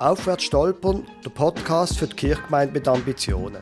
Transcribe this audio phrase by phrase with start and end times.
[0.00, 3.58] Aufwärts stolpern, der Podcast für die Kirchgemeinde mit Ambitionen.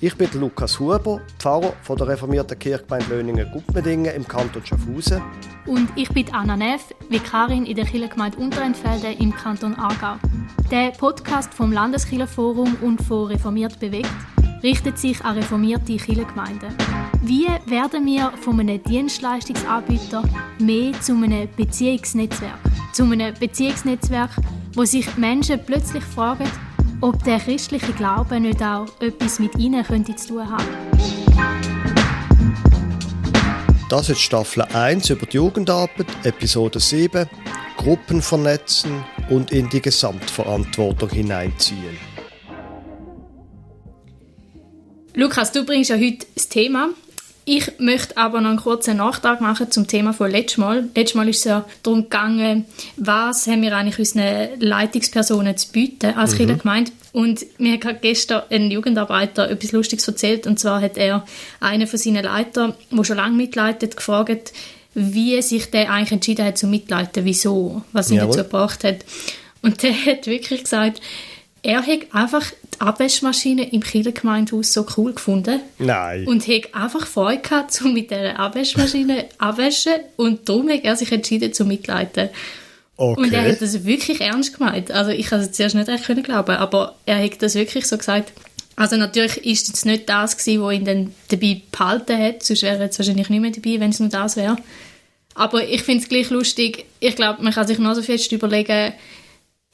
[0.00, 5.20] Ich bin Lukas Huber, Pfarrer von der reformierten Kirchgemeinde Löningen-Gutmedingen im Kanton Schaffhausen.
[5.66, 10.16] Und ich bin Anna Neff, Vikarin in der Kirchgemeinde Unterentfelde im Kanton Aargau.
[10.70, 14.08] Der Podcast vom Landeskirchenforum und von Reformiert bewegt
[14.62, 16.74] richtet sich an reformierte Kirchengemeinden.
[17.20, 20.22] Wie werden wir von einem Dienstleistungsanbieter
[20.58, 22.58] mehr zu einem Beziehungsnetzwerk?
[22.94, 24.30] Zu einem Beziehungsnetzwerk,
[24.74, 26.50] wo sich Menschen plötzlich fragen,
[27.00, 30.66] ob der christliche Glaube nicht auch etwas mit ihnen könnte zu tun haben.
[33.90, 37.28] Das ist Staffel 1 über die Jugendarbeit, Episode 7,
[37.76, 41.98] Gruppen vernetzen und in die Gesamtverantwortung hineinziehen.
[45.14, 46.88] Lukas, du bringst ja heute das Thema
[47.44, 50.88] ich möchte aber noch einen kurzen Nachtrag machen zum Thema von letztes Mal.
[50.94, 56.14] Letztes Mal ist es ja darum gegangen, was haben wir eigentlich unseren Leitungspersonen zu bieten
[56.14, 56.58] als mhm.
[56.58, 56.92] gemeint.
[57.12, 60.46] Und mir hat gestern ein Jugendarbeiter etwas Lustiges erzählt.
[60.46, 61.24] Und zwar hat er
[61.60, 64.52] einen von seinen Leitern, der schon lange mitleitet, gefragt,
[64.94, 69.04] wie sich der eigentlich entschieden hat zu mitleiten, wieso, was ihn dazu gebracht hat.
[69.62, 71.00] Und der hat wirklich gesagt,
[71.62, 72.52] er hat einfach
[72.82, 75.60] Abwaschmaschine im Kindergemeindehaus so cool gefunden.
[75.78, 76.26] Nein.
[76.26, 80.00] Und hat einfach Freude gehabt, um mit dieser Abwaschmaschine abwaschen.
[80.16, 82.28] Und darum hat er sich entschieden, zu mitleiten.
[82.96, 83.20] Okay.
[83.20, 84.90] Und er hat das wirklich ernst gemeint.
[84.90, 88.32] Also ich konnte es zuerst nicht echt glauben, aber er hat das wirklich so gesagt.
[88.76, 92.76] Also natürlich ist es nicht das gewesen, was ihn dann dabei behalten hat, sonst wäre
[92.76, 94.56] er jetzt wahrscheinlich nicht mehr dabei, wenn es nur das wäre.
[95.34, 96.84] Aber ich finde es gleich lustig.
[97.00, 98.92] Ich glaube, man kann sich noch so fest überlegen,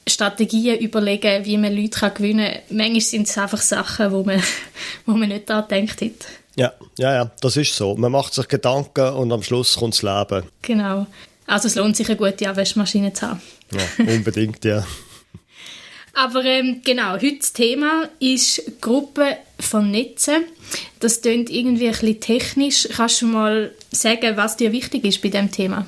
[0.07, 2.77] Strategien überlegen, wie man Leute kann gewinnen kann.
[2.77, 4.41] Manchmal sind es einfach Sachen, wo man,
[5.05, 6.25] wo man nicht daran gedacht hat.
[6.55, 7.95] Ja, ja, ja, das ist so.
[7.95, 10.47] Man macht sich Gedanken und am Schluss kommt das Leben.
[10.61, 11.07] Genau.
[11.45, 13.41] Also es lohnt sich, eine gute Abwaschmaschine zu haben.
[13.71, 14.85] Ja, unbedingt, ja.
[16.13, 20.43] Aber ähm, genau, heute das Thema ist Gruppen vernetzen.
[20.99, 22.89] Das klingt irgendwie ein bisschen technisch.
[22.93, 25.87] Kannst du mal sagen, was dir wichtig ist bei diesem Thema?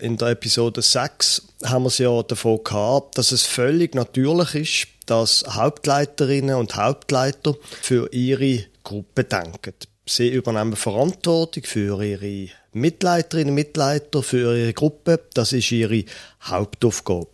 [0.00, 4.88] In der Episode 6 haben wir es ja davon gehabt, dass es völlig natürlich ist,
[5.04, 9.74] dass Hauptleiterinnen und Hauptleiter für ihre Gruppe denken.
[10.06, 15.20] Sie übernehmen Verantwortung für ihre Mitleiterinnen und Mitleiter, für ihre Gruppe.
[15.34, 16.04] Das ist ihre
[16.42, 17.32] Hauptaufgabe.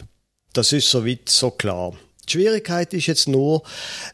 [0.53, 1.93] Das ist soweit so klar.
[2.29, 3.63] Die Schwierigkeit ist jetzt nur,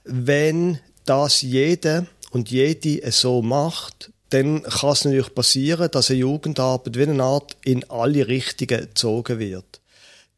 [0.05, 6.97] wenn das jeder und jede so macht, dann kann es natürlich passieren, dass eine Jugendarbeit
[6.97, 9.81] wie eine Art in alle Richtungen gezogen wird.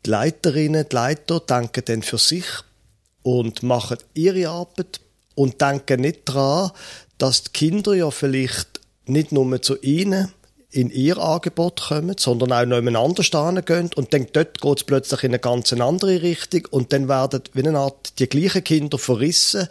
[0.05, 2.44] Die Leiterinnen, die Leiter denken dann für sich
[3.22, 5.00] und machen ihre Arbeit
[5.34, 6.72] und denken nicht daran,
[7.19, 10.33] dass die Kinder ja vielleicht nicht nur zu ihnen
[10.71, 13.31] in ihr Angebot kommen, sondern auch noch anders
[13.65, 17.43] gehen und dann dort geht es plötzlich in eine ganz andere Richtung und dann werden
[17.53, 19.69] wie eine Art die gleichen Kinder verrissen,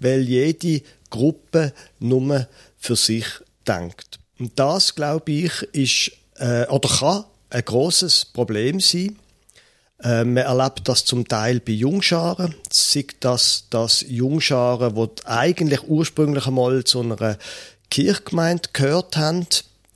[0.00, 2.48] weil jede Gruppe nur
[2.78, 3.26] für sich
[3.70, 4.18] denkt.
[4.38, 9.18] Und das, glaube ich, ist äh, oder kann ein großes Problem sein.
[10.02, 12.54] Äh, man erlebt das zum Teil bei Jungscharen.
[12.72, 17.36] Sieht das, dass Jungscharen, die eigentlich ursprünglich einmal zu einer
[17.90, 19.46] Kirchgemeinde gehört haben,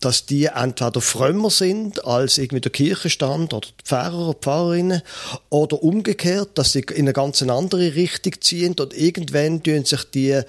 [0.04, 5.02] dass die entweder frömmer sind als irgendwie der Kirchenstand oder die Pfarrer oder Pfarrerinnen
[5.48, 10.40] oder umgekehrt, dass sie in eine ganz andere Richtung ziehen und irgendwann tun sich die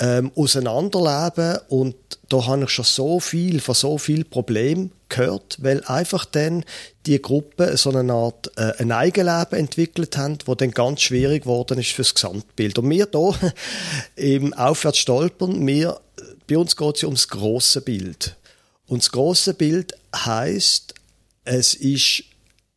[0.00, 1.96] ähm, auseinanderleben und
[2.30, 6.64] da habe ich schon so viel von so viel Problem gehört, weil einfach dann
[7.04, 11.78] die Gruppe so eine Art äh, ein Eigenleben entwickelt haben, wo dann ganz schwierig geworden
[11.78, 12.78] ist fürs Gesamtbild.
[12.78, 13.52] Und wir hier
[14.16, 16.00] im Aufwärts stolpern, wir,
[16.48, 18.36] bei uns geht es ja ums große Bild.
[18.86, 20.94] Und das große Bild heißt,
[21.44, 22.24] es ist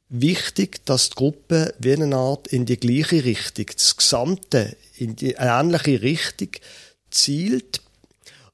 [0.10, 5.34] wichtig, dass die Gruppe wie eine Art in die gleiche Richtung, das Gesamte in die
[5.38, 6.50] ähnliche Richtung
[7.12, 7.82] zielt.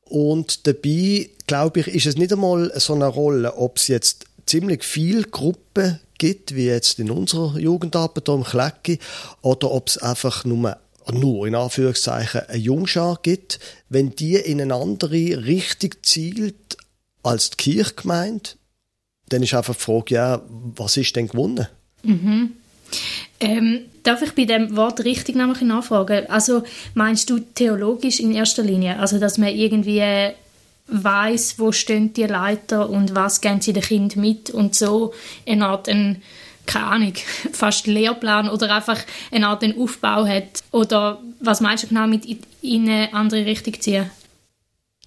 [0.06, 4.84] Und dabei, glaube ich, ist es nicht einmal so eine Rolle, ob es jetzt ziemlich
[4.84, 9.00] viele Gruppen gibt, wie jetzt in unserer Jugendarbeit hier im Klecki,
[9.42, 10.78] oder ob es einfach nur
[11.12, 13.60] nur in Anführungszeichen eine Jungschar gibt,
[13.90, 16.78] wenn die in eine andere Richtung zielt,
[17.24, 18.52] als die Kirchgemeinde,
[19.30, 20.42] dann ist einfach die Frage, ja,
[20.76, 21.68] was ist denn gewonnen?
[22.04, 22.54] Mhm.
[23.40, 26.30] Ähm, darf ich bei dem Wort richtig nämlich nachfragen?
[26.30, 29.00] Also meinst du theologisch in erster Linie?
[29.00, 30.34] Also dass man irgendwie
[30.88, 35.14] weiß, wo stehen die Leiter und was geben sie den Kind mit und so
[35.48, 36.22] eine Art ein
[36.66, 37.14] keine Ahnung,
[37.52, 39.00] fast Lehrplan oder einfach
[39.32, 40.64] eine Art einen Aufbau hat?
[40.72, 42.26] Oder was meinst du genau mit
[42.62, 44.10] in eine andere Richtung ziehen?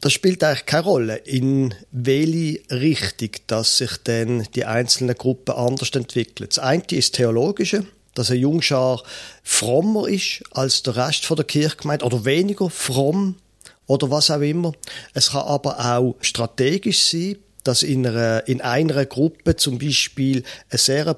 [0.00, 5.90] Das spielt eigentlich keine Rolle, in welche Richtung dass sich dann die einzelnen Gruppen anders
[5.90, 6.48] entwickeln.
[6.48, 9.02] Das eine ist Theologische, dass ein Jungschar
[9.42, 13.36] frommer ist als der Rest der Kirchgemeinde oder weniger fromm
[13.86, 14.72] oder was auch immer.
[15.14, 20.78] Es kann aber auch strategisch sein, dass in einer, in einer Gruppe zum Beispiel eine
[20.78, 21.14] sehr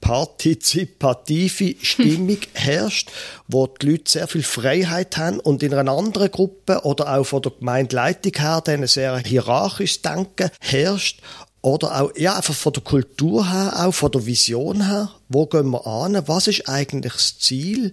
[0.00, 3.10] partizipative Stimmung herrscht,
[3.48, 7.42] wo die Leute sehr viel Freiheit haben und in einer anderen Gruppe oder auch von
[7.42, 11.20] der Gemeindeleitung her dann ein sehr hierarchisches Denken herrscht
[11.62, 15.10] oder auch, ja, einfach von der Kultur her, auch von der Vision her.
[15.28, 16.22] Wo gehen wir an?
[16.26, 17.92] Was ist eigentlich das Ziel?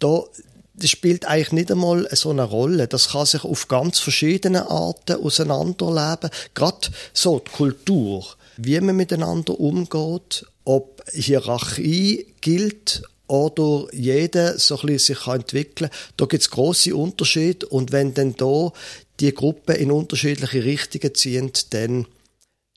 [0.00, 0.24] Da,
[0.74, 2.88] das spielt eigentlich nicht einmal so eine Rolle.
[2.88, 6.30] Das kann sich auf ganz verschiedene Arten auseinanderleben.
[6.54, 14.86] Gerade so die Kultur, wie man miteinander umgeht, ob Hierarchie gilt oder jeder so ein
[14.86, 15.98] bisschen sich entwickeln kann.
[16.16, 18.72] Da gibt es grosse Unterschiede und wenn dann da
[19.20, 22.06] die Gruppen in unterschiedliche Richtungen ziehen, dann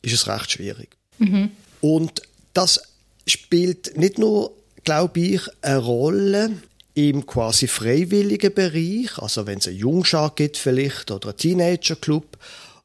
[0.01, 0.89] ist es recht schwierig.
[1.17, 1.51] Mhm.
[1.81, 2.21] Und
[2.53, 2.81] das
[3.25, 4.51] spielt nicht nur,
[4.83, 6.51] glaube ich, eine Rolle
[6.93, 12.37] im quasi freiwilligen Bereich, also wenn es eine Jungschar gibt vielleicht oder ein Teenagerclub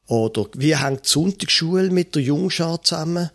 [0.07, 3.29] oder wie hängt die Sonntagsschule mit der Jungschar zusammen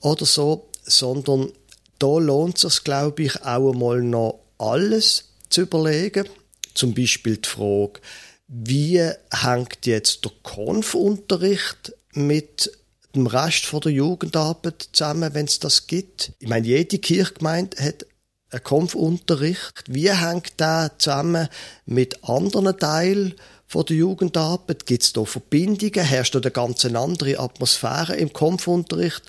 [0.00, 1.52] oder so, sondern
[1.98, 6.28] da lohnt es sich, glaube ich, auch einmal noch alles zu überlegen.
[6.74, 8.00] Zum Beispiel die Frage,
[8.48, 9.00] wie
[9.30, 12.70] hängt jetzt der Konfunterricht mit
[13.14, 16.32] dem Rest der Jugendarbeit zusammen, wenn es das gibt?
[16.38, 18.06] Ich meine, jede Kirchgemeinde hat
[18.50, 19.84] einen Konfunterricht.
[19.86, 21.48] Wie hängt der zusammen
[21.86, 23.34] mit anderen Teilen
[23.72, 24.84] von der Jugendarbeit?
[24.84, 26.04] Gibt es da Verbindungen?
[26.04, 29.22] Herrscht da eine ganz andere Atmosphäre im Konfunterricht?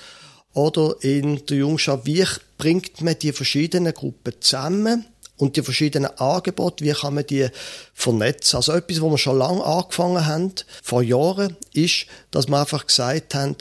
[0.53, 2.25] Oder in der Jungschaft, wie
[2.57, 5.05] bringt man die verschiedenen Gruppen zusammen?
[5.37, 7.47] Und die verschiedenen Angebote, wie kann man die
[7.93, 8.57] vernetzen?
[8.57, 10.53] Also etwas, wo wir schon lange angefangen haben,
[10.83, 13.55] vor Jahren, ist, dass wir einfach gesagt haben,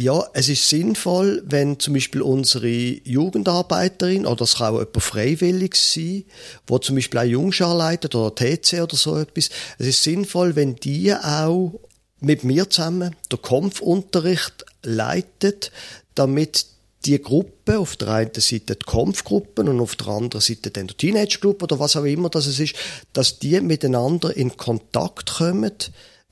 [0.00, 5.74] ja, es ist sinnvoll, wenn zum Beispiel unsere Jugendarbeiterin, oder es kann auch jemand freiwillig
[5.74, 6.24] sein,
[6.66, 10.76] wo zum Beispiel eine Jungschar leitet oder TC oder so etwas, es ist sinnvoll, wenn
[10.76, 11.78] die auch
[12.18, 15.70] mit mir zusammen den Kampfunterricht leitet,
[16.14, 16.64] damit
[17.04, 20.96] die Gruppe, auf der einen Seite die Kampfgruppen und auf der anderen Seite dann der
[20.96, 22.74] Teenage-Gruppe oder was auch immer das ist,
[23.12, 25.74] dass die miteinander in Kontakt kommen,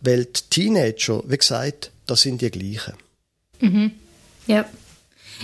[0.01, 2.95] weil die Teenager, wie gesagt, das sind die gleichen.
[3.61, 3.93] Mhm.
[4.47, 4.65] Ja.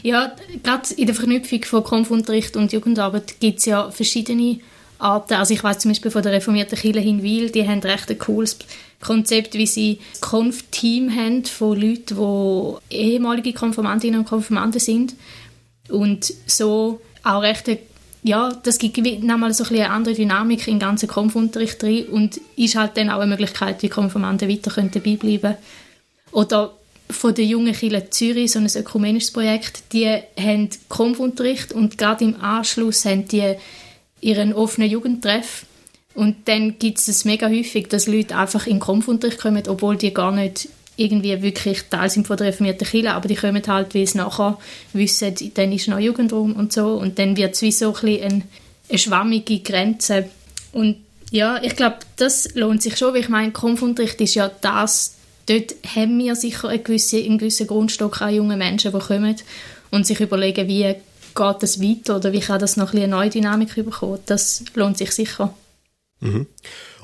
[0.02, 0.32] Ja,
[0.62, 4.58] gerade in der Verknüpfung von Kampfunterricht und Jugendarbeit gibt es ja verschiedene
[4.98, 5.34] Arten.
[5.34, 8.58] Also ich weiß zum Beispiel von der reformierten Kirche Hinwil, die haben recht ein cooles
[9.00, 12.16] Konzept, wie sie ein Konf-Team haben von Leuten,
[12.90, 15.14] die ehemalige Konformantinnen und Konformanten sind
[15.88, 17.68] und so auch recht
[18.26, 22.40] ja, das gibt nochmal so ein eine andere Dynamik in den ganzen Konfunterricht drin und
[22.56, 25.56] ist halt dann auch eine Möglichkeit, wie Konformanten weiter dabei bleiben können.
[26.32, 26.72] Oder
[27.10, 30.08] von der jungen Kirche Zürich, so ein ökumenisches Projekt, die
[30.38, 33.54] haben Kampfunterricht und gerade im Anschluss haben die
[34.20, 35.66] ihren offenen Jugendtreff.
[36.14, 40.32] Und dann gibt es mega häufig, dass Leute einfach in Kampfunterricht kommen, obwohl die gar
[40.32, 44.18] nicht irgendwie wirklich Teil sind von der reformierten Kirche, aber die kommen halt, weil sie
[44.18, 44.58] nachher
[44.92, 46.94] wissen, dann ist noch Jugendraum und so.
[46.94, 48.44] Und dann wird es wie so ein bisschen
[48.88, 50.28] eine, schwammige Grenze.
[50.72, 50.98] Und
[51.30, 55.74] ja, ich glaube, das lohnt sich schon, weil ich meine, Kampfunterricht ist ja das, dort
[55.94, 59.36] haben wir sicher einen gewissen, einen gewissen Grundstock an jungen Menschen, die kommen
[59.90, 60.94] und sich überlegen, wie
[61.34, 64.20] geht das weiter oder wie kann das noch eine neue Dynamik bekommen.
[64.26, 65.52] Das lohnt sich sicher.
[66.20, 66.46] Mhm.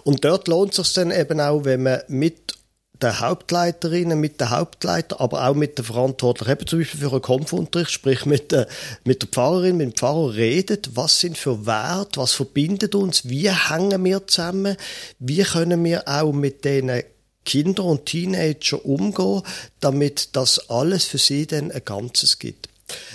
[0.04, 2.54] Und dort lohnt es sich dann eben auch, wenn man mit
[3.02, 7.22] den Hauptleiterinnen, mit den Hauptleiter, aber auch mit den Verantwortlichen, eben zum Beispiel für einen
[7.22, 8.68] Kampfunterricht, sprich mit der,
[9.04, 13.50] mit der Pfarrerin, mit dem Pfarrer redet, was sind für Werte, was verbindet uns, wie
[13.50, 14.76] hängen wir zusammen,
[15.18, 17.02] wie können wir auch mit denen
[17.44, 19.42] Kinder und Teenager umgehen,
[19.80, 22.68] damit das alles für sie dann ein Ganzes gibt.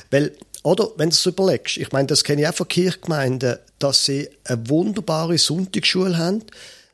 [0.10, 4.06] Weil, oder, wenn du es überlegst, ich meine, das kenne ich auch von Kirchgemeinden, dass
[4.06, 6.44] sie eine wunderbare Sonntagsschule haben,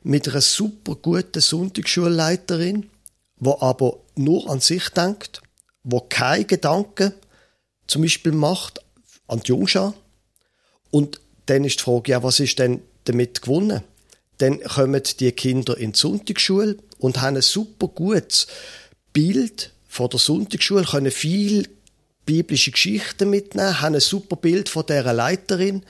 [0.02, 2.90] mit einer super guten Sonntagsschulleiterin,
[3.38, 5.42] die aber nur an sich denkt,
[5.84, 7.12] wo keine Gedanken
[7.86, 8.80] zum Beispiel macht
[9.26, 9.94] an die Jungschar.
[10.90, 13.82] Und dann ist die Frage, ja, was ist denn damit gewonnen?
[14.38, 18.46] Dann kommen die Kinder in die Sonntagsschule und haben ein super gutes
[19.12, 21.68] Bild von der Sonntagsschule, können viel
[22.24, 25.82] biblische Geschichten mitnehmen, haben ein super Bild von dieser Leiterin,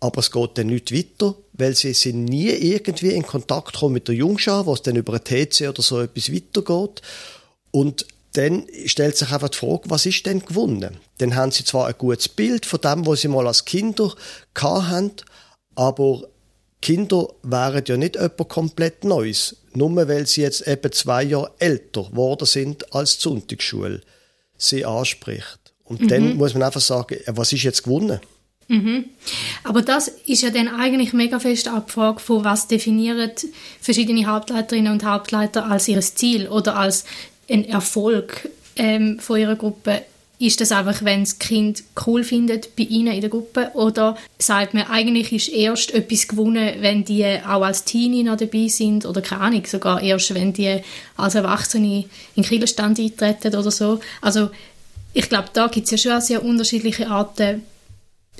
[0.00, 4.08] aber es geht dann nicht weiter, weil sie sind nie irgendwie in Kontakt kommen mit
[4.08, 7.02] der Jungschar, was dann über ein TC oder so etwas weitergeht.
[7.70, 10.96] Und dann stellt sich einfach die Frage, was ist denn gewonnen?
[11.18, 14.14] Dann haben sie zwar ein gutes Bild von dem, was sie mal als Kinder
[14.54, 15.12] hatten,
[15.74, 16.26] aber
[16.80, 22.04] Kinder wären ja nicht etwas komplett Neues, nur weil sie jetzt eben zwei Jahre älter
[22.04, 24.00] geworden sind als die Sonntagsschule
[24.56, 25.58] sie anspricht.
[25.84, 26.08] Und mhm.
[26.08, 28.20] dann muss man einfach sagen, was ist jetzt gewonnen?
[28.68, 29.04] Mhm.
[29.64, 33.32] Aber das ist ja dann eigentlich mega fest Abfrage von was definieren
[33.80, 37.04] verschiedene Hauptleiterinnen und Hauptleiter als ihr Ziel oder als
[37.50, 40.02] ein Erfolg ähm, von ihrer Gruppe.
[40.38, 44.74] Ist das einfach, wenn das Kind cool findet bei ihnen in der Gruppe oder sagt
[44.74, 49.22] man, eigentlich ist erst etwas gewonnen, wenn die auch als Teenie noch dabei sind oder
[49.22, 50.80] keine Ahnung, sogar erst, wenn die
[51.16, 52.00] als Erwachsene
[52.34, 54.00] in den Kirchenstand eintreten oder so.
[54.20, 54.50] Also
[55.12, 57.62] ich glaube, da gibt es ja schon sehr unterschiedliche Arten,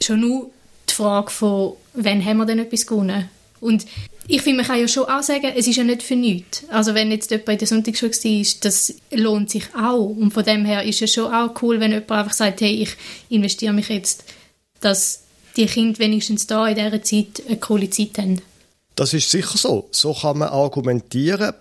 [0.01, 0.51] schon nur
[0.89, 3.29] die Frage von, wann haben wir denn etwas gewonnen?
[3.61, 3.87] Und
[4.27, 6.65] ich finde, man kann ja schon auch sagen, es ist ja nicht für nichts.
[6.71, 10.07] Also wenn jetzt jemand in der Sonntagsschule war, das lohnt sich auch.
[10.07, 12.97] Und von dem her ist es schon auch cool, wenn jemand einfach sagt, hey, ich
[13.29, 14.25] investiere mich jetzt,
[14.81, 15.25] dass
[15.57, 18.41] die Kinder wenigstens da in dieser Zeit eine coole Zeit haben.
[18.97, 19.89] Das ist sicher so.
[19.91, 21.53] So kann man argumentieren.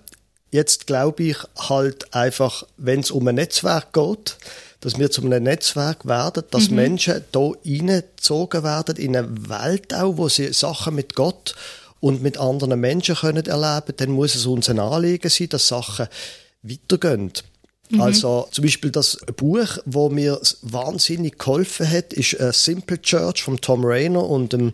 [0.51, 4.37] Jetzt glaube ich halt einfach, wenn es um ein Netzwerk geht,
[4.81, 6.75] dass wir zu einem Netzwerk werden, dass mhm.
[6.75, 11.55] Menschen da reingezogen werden in eine Welt auch, wo sie Sachen mit Gott
[12.03, 16.07] und mit anderen Menschen können erleben, dann muss es uns ein Anliegen sein, dass Sachen
[16.61, 17.31] weitergehen.
[17.89, 18.01] Mhm.
[18.01, 23.55] Also zum Beispiel das Buch, wo mir wahnsinnig geholfen hat, ist A Simple Church von
[23.61, 24.73] Tom Rayner und dem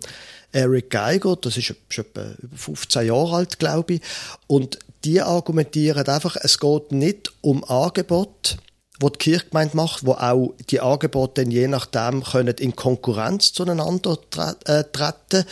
[0.54, 1.36] Eric Geiger.
[1.36, 4.02] Das ist schon etwa 15 Jahre alt, glaube ich.
[4.48, 8.58] Und die argumentieren einfach, es geht nicht um Angebot,
[9.00, 14.18] wo die Kirchgemeinde macht, wo auch die Angebote dann je nachdem können in Konkurrenz zueinander
[14.66, 15.46] äh, treten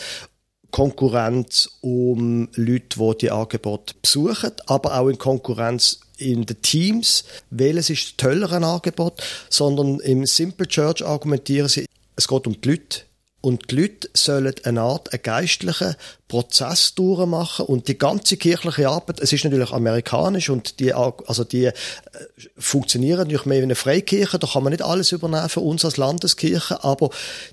[0.70, 7.90] Konkurrenz um Leute, die die Angebote besuchen, aber auch in Konkurrenz in den Teams, welches
[7.90, 13.02] ist das tollere Angebot, sondern im Simple Church argumentieren sie, es geht um die Leute,
[13.48, 15.96] und die Leute sollen eine Art einen geistlichen
[16.28, 17.64] Prozess durchmachen.
[17.64, 21.72] Und die ganze kirchliche Arbeit, es ist natürlich amerikanisch und die, also die äh,
[22.58, 25.96] funktionieren natürlich mehr wie eine Freikirche, da kann man nicht alles übernehmen für uns als
[25.96, 27.08] Landeskirche, aber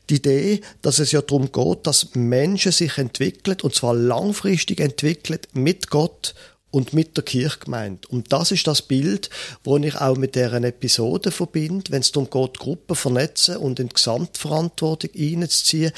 [0.09, 5.39] die Idee, dass es ja darum geht, dass Menschen sich entwickeln und zwar langfristig entwickeln
[5.53, 6.35] mit Gott
[6.75, 8.05] und mit der Kirchgemeinde.
[8.09, 9.29] Und das ist das Bild,
[9.63, 13.87] das ich auch mit deren Episode verbinde, wenn es darum geht, Gruppen vernetzen und in
[13.87, 15.93] die Gesamtverantwortung einzuziehen.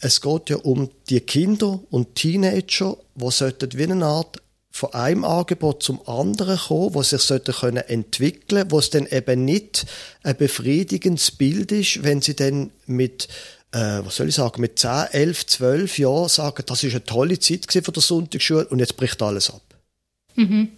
[0.00, 4.40] Es geht ja um die Kinder und Teenager, die sollten wie eine Art
[4.70, 9.44] von einem Angebot zum anderen kommen, wo sich sollten können entwickeln, wo es dann eben
[9.44, 9.84] nicht
[10.22, 13.28] ein befriedigendes Bild ist, wenn sie dann mit
[13.72, 17.38] äh, was soll ich sagen, mit 10, 11, 12 Jahren sagen, das ist eine tolle
[17.38, 19.73] Zeit für der Sonntagsschule und jetzt bricht alles ab.
[20.36, 20.68] Mhm.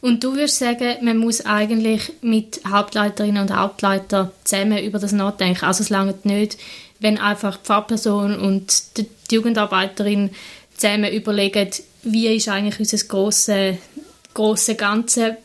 [0.00, 5.64] Und du würdest sagen, man muss eigentlich mit Hauptleiterinnen und Hauptleiter zusammen über das nachdenken.
[5.64, 6.58] Also es langt nicht,
[7.00, 10.30] wenn einfach die Pfarrperson und die Jugendarbeiterin
[10.76, 11.70] zusammen überlegen,
[12.02, 13.76] wie ist eigentlich unser grosses
[14.34, 15.38] grosse Ganze,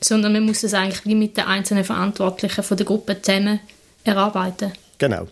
[0.00, 3.60] sondern man muss das eigentlich wie mit den einzelnen Verantwortlichen von der Gruppe zusammen
[4.04, 4.72] erarbeiten.
[4.98, 5.28] Genau.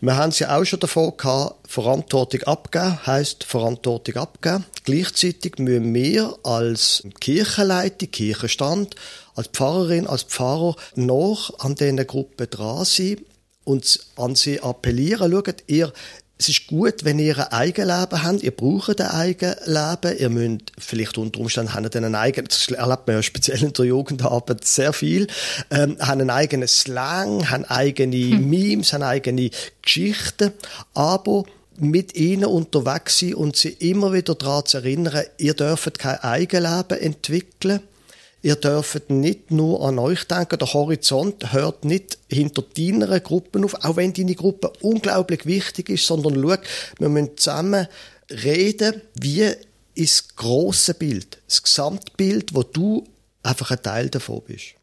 [0.00, 4.66] Wir haben es ja auch schon davon gehabt, Verantwortung abgeben, heisst Verantwortung abgeben.
[4.84, 8.94] Gleichzeitig müssen wir als Kirchenleitung, Kirchenstand,
[9.34, 13.22] als Pfarrerin, als Pfarrer noch an diesen Gruppen dran sein
[13.64, 15.32] und an sie appellieren.
[15.32, 15.90] Schaut, ihr
[16.38, 18.42] es ist gut, wenn ihr ein Eigenleben habt.
[18.42, 20.18] Ihr braucht ein Eigenleben.
[20.18, 23.86] Ihr müsst vielleicht unter Umständen haben einen eigenen, das erlebt man ja speziell in der
[23.86, 25.28] Jugendarbeit sehr viel,
[25.70, 28.50] ähm, haben einen eigenen Slang, haben eigene hm.
[28.50, 29.50] Memes, haben eigene
[29.80, 30.52] Geschichten.
[30.92, 31.44] Aber
[31.78, 36.98] mit ihnen unterwegs sein und sie immer wieder daran zu erinnern, ihr dürft kein Eigenleben
[36.98, 37.80] entwickeln
[38.42, 43.74] Ihr dürft nicht nur an euch denken, der Horizont hört nicht hinter deiner Gruppe auf,
[43.82, 46.56] auch wenn deine Gruppe unglaublich wichtig ist, sondern schau,
[46.98, 47.88] wir müssen zusammen
[48.30, 49.50] reden, wie
[49.94, 53.04] ist das grosse Bild, das Gesamtbild, wo du
[53.42, 54.74] einfach ein Teil davon bist.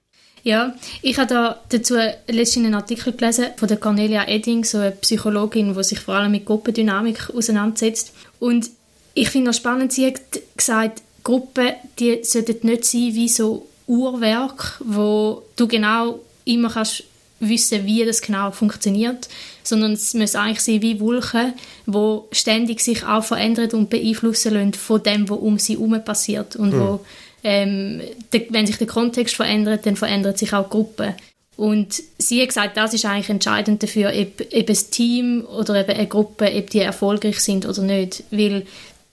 [0.44, 1.96] Ja, ich habe da dazu
[2.28, 6.32] letztens einen Artikel gelesen von der Cornelia Edding, so eine Psychologin, die sich vor allem
[6.32, 8.12] mit Gruppendynamik auseinandersetzt.
[8.40, 8.70] Und
[9.14, 10.20] ich finde es spannend, sie hat
[10.58, 17.04] gesagt, Gruppen, die sollten nicht sein wie so Uhrwerk, wo du genau immer kannst
[17.40, 19.28] wissen, wie das genau funktioniert,
[19.64, 21.54] sondern es muss eigentlich sein wie Wolken,
[21.86, 26.56] wo ständig sich auch verändern und beeinflussen lassen von dem, was um sie herum passiert
[26.56, 26.80] und mhm.
[26.80, 27.00] wo
[27.44, 28.02] ähm,
[28.32, 31.16] de, wenn sich der Kontext verändert, dann verändert sich auch die Gruppe.
[31.56, 35.98] Und sie hat gesagt, das ist eigentlich entscheidend dafür, ob, ob ein Team oder eben
[35.98, 38.66] eine Gruppe, ob die erfolgreich sind oder nicht, weil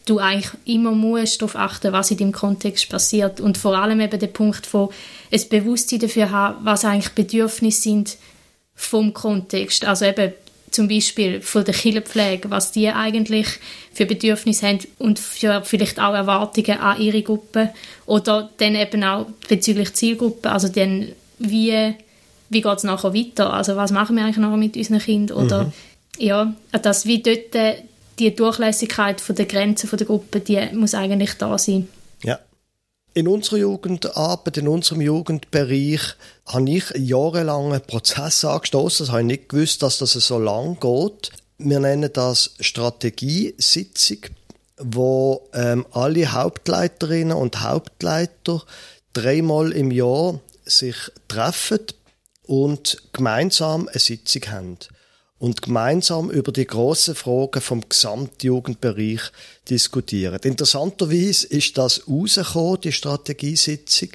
[0.06, 3.40] du eigentlich immer musst darauf achten, was in deinem Kontext passiert.
[3.40, 4.88] Und vor allem eben der Punkt von
[5.30, 8.16] ein Bewusstsein dafür haben, was eigentlich Bedürfnisse sind
[8.74, 10.32] vom Kontext, also eben
[10.70, 13.46] zum Beispiel von der Kinderpflege, was die eigentlich
[13.92, 17.70] für Bedürfnisse haben und für vielleicht auch Erwartungen an ihre Gruppe.
[18.06, 21.94] Oder dann eben auch bezüglich Zielgruppe, also dann wie,
[22.50, 25.38] wie geht es nachher weiter, also was machen wir eigentlich nachher mit unseren Kindern?
[25.38, 25.72] Oder mhm.
[26.18, 27.54] ja, dass wie dort
[28.20, 31.88] die Durchlässigkeit von der Grenzen der Gruppe, die muss eigentlich da sein.
[32.22, 32.38] Ja.
[33.14, 36.00] In unserer Jugendarbeit, in unserem Jugendbereich,
[36.46, 39.06] habe ich jahrelang einen Prozess angestoßen.
[39.06, 41.32] Das habe ich nicht gewusst, dass das so lang geht.
[41.58, 44.18] Wir nennen das Strategiesitzung,
[44.78, 48.62] wo ähm, alle Hauptleiterinnen und Hauptleiter
[49.12, 50.96] dreimal im Jahr sich
[51.26, 51.80] treffen
[52.46, 54.78] und gemeinsam eine Sitzung haben
[55.40, 59.22] und gemeinsam über die grossen Fragen vom Gesamtjugendbereich
[59.68, 60.38] diskutieren.
[60.44, 64.10] Interessanterweise ist das rausgekommen, die Strategiesitzung,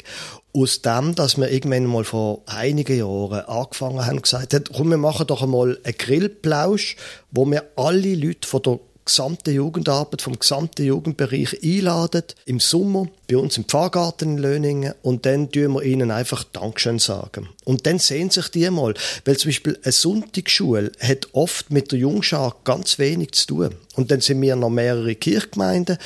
[0.53, 4.98] aus dem, dass wir irgendwann mal vor einigen Jahren angefangen haben, gesagt haben, komm, wir
[4.98, 6.96] machen doch einmal einen Grillplausch,
[7.32, 13.38] wo wir alle Leute von der gesamte Jugendarbeit vom gesamten Jugendbereich einladen im Sommer bei
[13.38, 17.50] uns im Pfarrgarten in Löningen und dann tun wir ihnen einfach Dankeschön sagen.
[17.63, 18.93] Und dann sehen sich die mal,
[19.24, 23.75] weil zum Beispiel eine Sonntagsschule hat oft mit der Jungschar ganz wenig zu tun.
[23.96, 25.98] Und dann sind wir noch mehrere Kirchgemeinden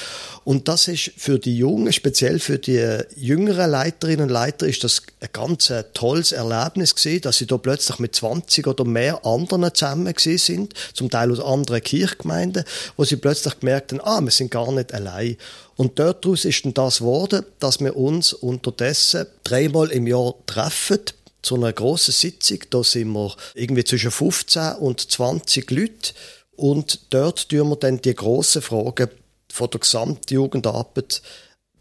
[0.44, 5.04] und das ist für die Jungen, speziell für die jüngeren Leiterinnen und Leiter, ist das
[5.20, 9.74] ein ganz äh, tolles Erlebnis gewesen, dass sie da plötzlich mit 20 oder mehr anderen
[9.74, 12.64] zusammen sind, zum Teil aus anderen Kirchgemeinden,
[12.98, 15.38] wo sie plötzlich gemerkt haben, ah, wir sind gar nicht allein.
[15.76, 21.00] Und daraus ist dann das geworden, dass wir uns unterdessen dreimal im Jahr treffen,
[21.42, 22.60] zu einer grossen Sitzung.
[22.70, 26.14] Da sind wir irgendwie zwischen 15 und 20 Leute.
[26.60, 29.08] Und dort tun wir dann die grossen Fragen
[29.50, 31.22] von der gesamten Jugendarbeit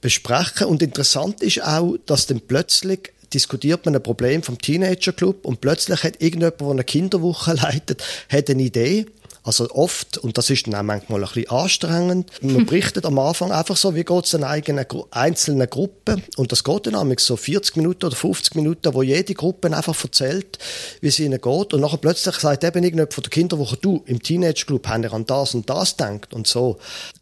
[0.01, 0.69] besprechen.
[0.69, 6.05] Und interessant ist auch, dass dann plötzlich diskutiert man ein Problem vom Teenager-Club und plötzlich
[6.05, 9.07] hat irgendjemand, der eine Kinderwoche leitet, hat eine Idee
[9.49, 13.51] also oft, und das ist dann auch manchmal ein bisschen anstrengend, man berichtet am Anfang
[13.51, 16.23] einfach so, wie geht es den eigenen einzelnen Gruppen.
[16.37, 19.97] Und das geht dann nämlich so 40 Minuten oder 50 Minuten, wo jede Gruppe einfach
[20.05, 20.59] erzählt,
[21.01, 21.73] wie es ihnen geht.
[21.73, 25.25] Und nachher plötzlich sagt eben irgendjemand von der Kinderwoche, du, im Teenage-Club haben wir an
[25.25, 26.77] das und das denkt und so.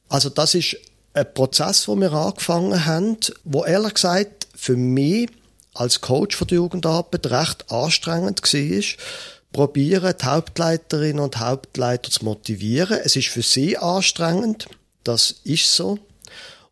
[0.08, 0.76] Also das ist
[1.14, 5.30] ein Prozess, wo wir angefangen haben, wo ehrlich gesagt für mich
[5.74, 8.82] als Coach von der Jugendarbeit recht anstrengend war
[9.56, 13.00] probieren, die Hauptleiterinnen und Hauptleiter zu motivieren.
[13.02, 14.68] Es ist für sie anstrengend.
[15.02, 15.98] Das ist so.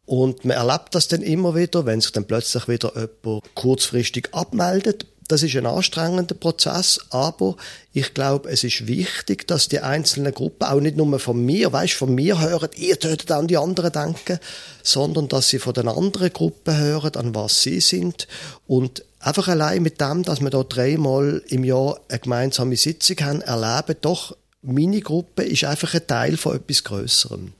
[0.05, 5.07] Und man erlebt das dann immer wieder, wenn sich dann plötzlich wieder jemand kurzfristig abmeldet.
[5.29, 7.57] Das ist ein anstrengender Prozess, aber
[7.94, 11.94] ich glaube, es ist wichtig, dass die einzelnen Gruppen auch nicht nur von mir, weißt,
[11.94, 14.38] von mir hören, ihr tötet an die anderen denken,
[14.83, 18.29] sondern dass sie von den anderen Gruppen hören, an was sie sind
[18.66, 23.40] und einfach allein mit dem, dass wir da dreimal im Jahr eine gemeinsame Sitzung haben,
[23.40, 27.52] erleben, doch, meine Gruppe ist einfach ein Teil von etwas Größerem.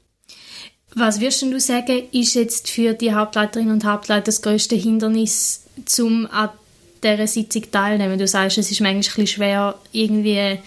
[0.95, 5.63] Was würdest du sagen, ist jetzt für die Hauptleiterinnen und Hauptleiter das größte Hindernis,
[5.99, 6.49] um an
[7.03, 8.17] dieser Sitzung teilnehmen?
[8.17, 10.59] Du sagst, es ist manchmal ein bisschen schwer, irgendwie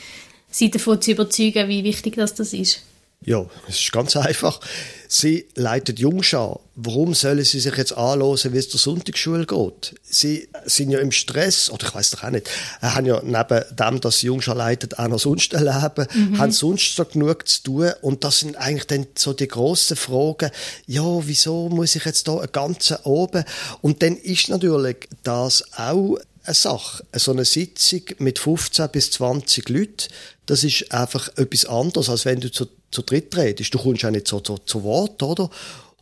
[0.51, 2.83] sie davon zu überzeugen, wie wichtig das ist.
[3.25, 4.61] Ja, es ist ganz einfach.
[5.09, 6.61] Sie leitet Jungschar.
[6.77, 9.97] Warum sollen sie sich jetzt anhören, wie es der Sonntagsschule geht?
[10.05, 12.49] Sie sind ja im Stress, oder ich weiß doch auch nicht,
[12.81, 16.39] haben ja neben dem, dass sie Jungschar leitet, auch noch sonst ein Leben, mhm.
[16.39, 17.93] haben sonst so genug zu tun.
[18.03, 20.53] Und das sind eigentlich dann so die grossen Fragen.
[20.87, 23.45] Ja, wieso muss ich jetzt da ein ganze oben?
[23.81, 27.05] Und dann ist natürlich das auch eine Sache.
[27.15, 30.09] So eine Sitzung mit 15 bis 20 Leuten,
[30.47, 33.73] das ist einfach etwas anderes, als wenn du zu, zu dritt redest.
[33.75, 35.51] Du kommst ja nicht so, so zu Wort, oder?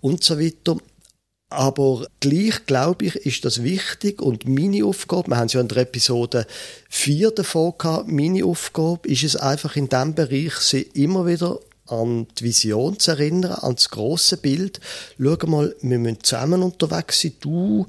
[0.00, 0.76] Und so weiter.
[1.48, 5.68] Aber gleich, glaube ich, ist das wichtig und meine Aufgabe, wir haben es ja in
[5.68, 6.46] der Episode
[6.90, 12.26] 4 davon gehabt, meine Aufgabe ist es einfach in diesem Bereich, sie immer wieder an
[12.38, 14.80] die Vision zu erinnern, an das grosse Bild.
[15.18, 17.34] Schau mal, wir müssen zusammen unterwegs sein.
[17.40, 17.86] Du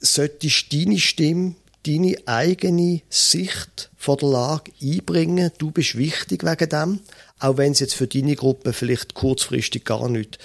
[0.00, 1.54] solltest deine Stimme,
[1.86, 5.50] deine eigene Sicht von der Lage einbringen.
[5.58, 7.00] Du bist wichtig wegen dem,
[7.38, 10.38] auch wenn es jetzt für deine Gruppe vielleicht kurzfristig gar nicht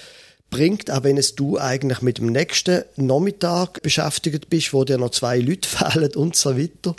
[0.50, 5.10] bringt, auch wenn es du eigentlich mit dem nächsten Nachmittag beschäftigt bist, wo dir noch
[5.10, 6.94] zwei Leute fehlen und so weiter.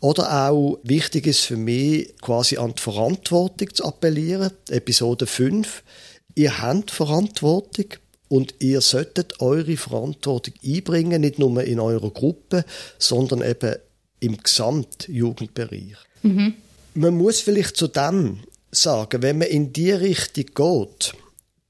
[0.00, 4.50] Oder auch wichtig ist für mich, quasi an die Verantwortung zu appellieren.
[4.68, 5.82] Episode 5.
[6.34, 7.86] Ihr habt Verantwortung.
[8.28, 12.64] Und ihr solltet eure Verantwortung einbringen, nicht nur in eurer Gruppe,
[12.98, 13.76] sondern eben
[14.20, 15.96] im Gesamtjugendbereich.
[16.22, 16.54] Mhm.
[16.94, 21.14] Man muss vielleicht zu dem sagen, wenn man in die Richtung geht,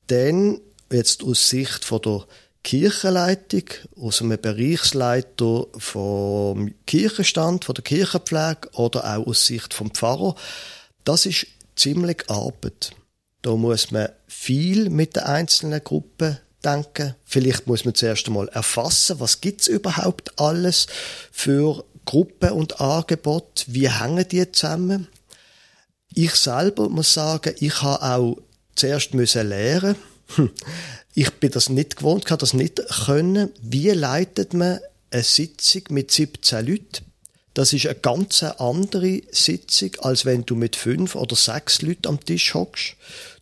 [0.07, 2.27] dann jetzt aus Sicht von der
[2.63, 3.65] Kirchenleitung,
[3.97, 10.35] aus einem Bereichsleiter vom Kirchenstand, von der Kirchenpflege oder auch aus Sicht vom Pfarrer,
[11.05, 12.93] das ist ziemlich Arbeit.
[13.43, 17.15] Da muss man viel mit den einzelnen Gruppen denken.
[17.25, 20.87] Vielleicht muss man zuerst einmal erfassen, was gibt es überhaupt alles
[21.31, 25.09] für Gruppen und Angebote, wie hängen die zusammen.
[26.13, 28.37] Ich selber muss sagen, ich habe auch
[28.75, 29.97] zuerst müssen lernen.
[31.19, 33.51] Ich bin das nicht gewohnt, kann das nicht können.
[33.63, 37.07] Wie leitet man eine Sitzung mit 17 Leuten?
[37.55, 42.23] Das ist eine ganz andere Sitzung, als wenn du mit fünf oder sechs Leuten am
[42.23, 42.97] Tisch hockst.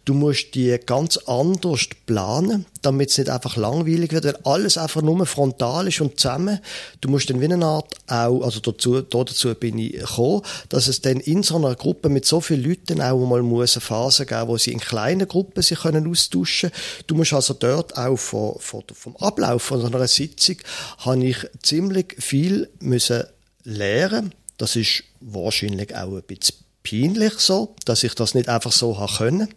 [0.05, 5.01] Du musst die ganz anders planen, damit es nicht einfach langweilig wird, weil alles einfach
[5.01, 6.61] nur frontal ist und zusammen.
[7.01, 11.01] Du musst dann wie eine Art auch, also dazu, dazu bin ich gekommen, dass es
[11.01, 14.49] dann in so einer Gruppe mit so vielen Leuten auch mal muss eine Phase geben,
[14.49, 16.71] wo sie in kleinen Gruppen sich können austauschen
[17.07, 20.57] Du musst also dort auch von, von, vom Ablauf von so einer Sitzung
[20.99, 23.25] habe ich ziemlich viel müssen
[23.64, 24.35] lernen.
[24.59, 29.17] Das ist wahrscheinlich auch ein bisschen peinlich so, dass ich das nicht einfach so haben
[29.17, 29.49] können.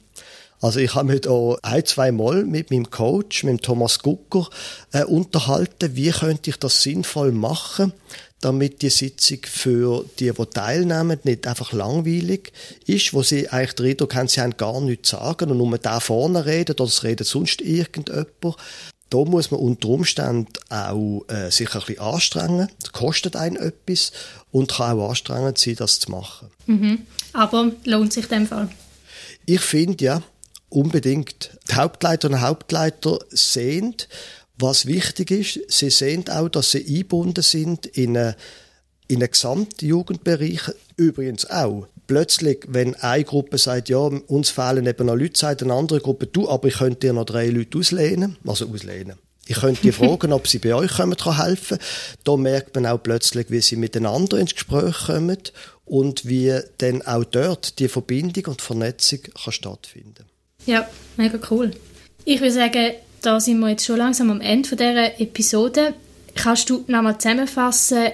[0.60, 4.50] Also ich habe mich auch ein, zwei Mal mit meinem Coach, mit Thomas Gucker,
[4.92, 7.94] äh, unterhalten, wie könnte ich das sinnvoll machen,
[8.42, 12.52] damit die Sitzung für die, die teilnehmen, nicht einfach langweilig
[12.86, 15.78] ist, wo sie eigentlich den Eindruck haben, sie haben gar nichts zu sagen und nur
[15.78, 18.58] da vorne reden oder es redet sonst irgendjemand.
[19.10, 22.68] Da muss man unter Umständen auch äh, sich ein bisschen anstrengen.
[22.82, 24.12] Das kostet einen etwas
[24.52, 26.50] und kann auch anstrengend sein, das zu machen.
[26.66, 27.00] Mhm.
[27.32, 28.70] Aber lohnt sich in dem Fall?
[29.46, 30.22] Ich finde ja,
[30.70, 31.58] Unbedingt.
[31.70, 33.96] Die Hauptleiter und Hauptleiter sehen,
[34.60, 35.60] was wichtig ist.
[35.72, 38.36] Sie sehen auch, dass sie eingebunden sind in einen,
[39.08, 40.62] in einen Gesamtjugendbereich.
[40.98, 41.88] Übrigens auch.
[42.08, 46.28] Plötzlich, wenn eine Gruppe sagt, ja, uns fehlen eben noch Leute, sagt eine andere Gruppe,
[46.28, 48.38] du, aber ich könnte dir noch drei Leute auslehnen.
[48.46, 49.18] Also auslehnen.
[49.46, 51.78] Ich könnte die fragen, ob sie bei euch kommen, kann helfen.
[52.26, 55.38] Da merkt man auch plötzlich, wie sie miteinander ins Gespräch kommen
[55.86, 60.26] und wie dann auch dort die Verbindung und Vernetzung kann stattfinden
[60.68, 61.72] ja, mega cool.
[62.26, 65.94] Ich würde sagen, da sind wir jetzt schon langsam am Ende dieser Episode.
[66.36, 68.10] Kannst du nochmal zusammenfassen,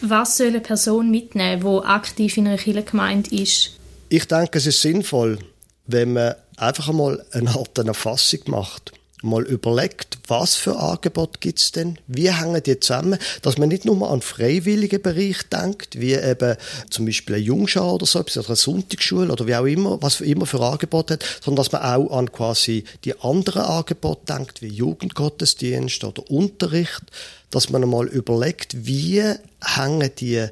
[0.00, 3.78] was soll eine Person mitnehmen, die aktiv in einer Kirchengemeinde ist?
[4.08, 5.38] Ich denke, es ist sinnvoll,
[5.86, 11.72] wenn man einfach einmal eine Art Erfassung macht mal überlegt, was für Angebote gibt es
[11.72, 16.56] denn, wie hängen die zusammen, dass man nicht nur an freiwilligen Bereich denkt, wie eben
[16.90, 20.46] zum Beispiel eine Jungschau oder so, oder eine Sonntagsschule oder wie auch immer, was immer
[20.46, 26.04] für Angebote hat, sondern dass man auch an quasi die anderen Angebote denkt, wie Jugendgottesdienst
[26.04, 27.02] oder Unterricht,
[27.50, 29.22] dass man einmal überlegt, wie
[29.60, 30.46] hängen die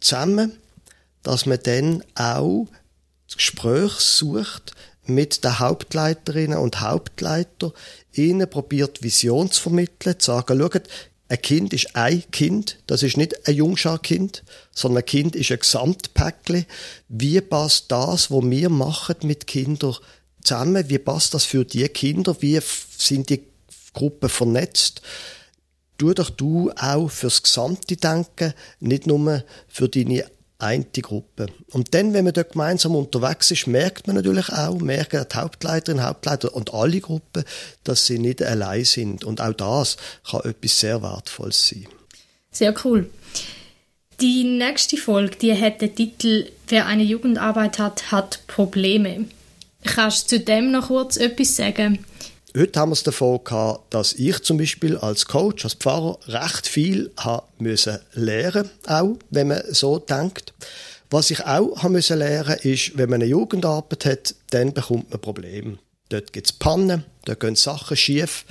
[0.00, 0.58] zusammen,
[1.22, 2.66] dass man dann auch
[3.26, 7.72] das Gespräch sucht mit den Hauptleiterinnen und Hauptleiter,
[8.12, 10.88] ihnen probiert Vision zu vermitteln, zu sagen, schaut,
[11.28, 15.60] ein Kind ist ein Kind, das ist nicht ein Jungscharkind, sondern ein Kind ist ein
[15.60, 16.66] Gesamtpäckchen.
[17.08, 19.96] Wie passt das, was wir machen mit Kindern
[20.42, 20.90] zusammen?
[20.90, 22.36] Wie passt das für die Kinder?
[22.40, 22.60] Wie
[22.98, 23.44] sind die
[23.94, 25.00] Gruppen vernetzt?
[25.96, 30.26] Tu doch du auch fürs Gesamte denken, nicht nur für deine
[30.62, 31.46] eine Gruppe.
[31.70, 36.04] Und dann, wenn man dort gemeinsam unterwegs ist, merkt man natürlich auch, merken die Hauptleiterinnen,
[36.04, 37.44] Hauptleiter und alle Gruppen,
[37.84, 39.24] dass sie nicht allein sind.
[39.24, 39.96] Und auch das
[40.30, 41.86] kann etwas sehr Wertvolles sein.
[42.52, 43.10] Sehr cool.
[44.20, 49.26] Die nächste Folge, die hat den Titel Wer eine Jugendarbeit hat, hat Probleme.
[49.84, 52.04] Kannst du zu dem noch kurz etwas sagen?
[52.54, 56.66] Heute haben wir es davon gehabt, dass ich zum Beispiel als Coach, als Pfarrer recht
[56.66, 60.52] viel haben müssen lernen, auch wenn man so denkt.
[61.10, 65.20] Was ich auch haben müssen lernen, ist, wenn man eine Jugendarbeit hat, dann bekommt man
[65.20, 65.78] Probleme.
[66.10, 68.44] Dort gibt es Pannen, dort gehen Sachen schief.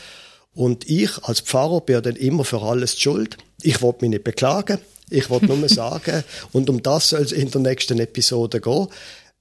[0.55, 3.37] Und ich als Pfarrer bin dann immer für alles die schuld.
[3.61, 4.79] Ich wollte mich nicht beklagen.
[5.11, 8.87] Ich wollte nur sagen, und um das soll es in der nächsten Episode gehen,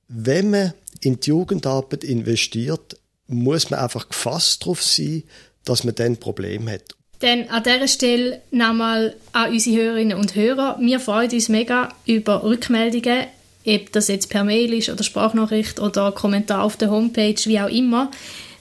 [0.08, 2.99] wenn man in die Jugendarbeit investiert,
[3.30, 5.24] muss man einfach gefasst darauf sein,
[5.64, 6.82] dass man dann ein Problem hat.
[7.20, 10.78] Dann an dieser Stelle nochmal an unsere Hörerinnen und Hörer.
[10.80, 13.26] Wir freuen uns mega über Rückmeldungen,
[13.66, 17.68] ob das jetzt per Mail ist oder Sprachnachricht oder Kommentar auf der Homepage, wie auch
[17.68, 18.10] immer.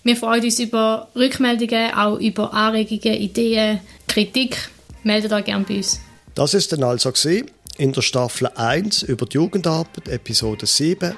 [0.03, 4.69] Wir freuen uns über Rückmeldungen, auch über Anregungen, Ideen, Kritik.
[5.03, 6.01] Meldet euch gerne bei uns.
[6.35, 7.11] Das ist dann also
[7.77, 11.15] in der Staffel 1 über die Jugendarbeit, Episode 7.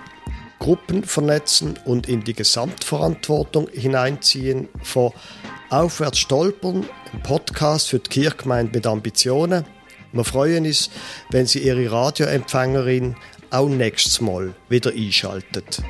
[0.61, 5.11] Gruppen vernetzen und in die Gesamtverantwortung hineinziehen von
[5.71, 9.65] Aufwärts stolpern, ein Podcast für die Kirchgemeinde mit Ambitionen.
[10.13, 10.91] Wir freuen uns,
[11.31, 13.15] wenn Sie Ihre Radioempfängerin
[13.49, 15.81] auch nächstes Mal wieder einschaltet.